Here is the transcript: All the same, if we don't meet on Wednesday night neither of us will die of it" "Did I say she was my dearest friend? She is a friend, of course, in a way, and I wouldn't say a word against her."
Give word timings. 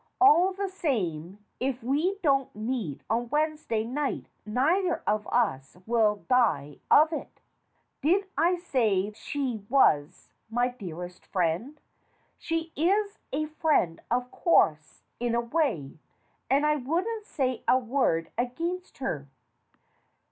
All 0.19 0.51
the 0.51 0.67
same, 0.67 1.45
if 1.59 1.83
we 1.83 2.17
don't 2.23 2.55
meet 2.55 3.01
on 3.07 3.29
Wednesday 3.29 3.83
night 3.83 4.25
neither 4.47 5.03
of 5.05 5.27
us 5.27 5.77
will 5.85 6.25
die 6.27 6.79
of 6.89 7.13
it" 7.13 7.39
"Did 8.01 8.25
I 8.35 8.55
say 8.55 9.11
she 9.11 9.63
was 9.69 10.31
my 10.49 10.69
dearest 10.69 11.27
friend? 11.27 11.79
She 12.39 12.73
is 12.75 13.19
a 13.31 13.45
friend, 13.45 14.01
of 14.09 14.31
course, 14.31 15.03
in 15.19 15.35
a 15.35 15.39
way, 15.39 15.99
and 16.49 16.65
I 16.65 16.77
wouldn't 16.77 17.27
say 17.27 17.63
a 17.67 17.77
word 17.77 18.31
against 18.39 18.97
her." 18.97 19.27